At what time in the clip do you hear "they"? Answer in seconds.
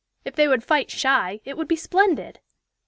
0.35-0.47